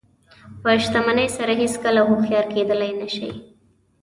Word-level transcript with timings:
په 0.61 0.69
شتمنۍ 0.83 1.27
سره 1.37 1.51
هېڅکله 1.61 2.01
هوښیار 2.09 2.45
کېدلی 2.53 2.91
نه 2.99 3.07
شئ. 3.15 3.31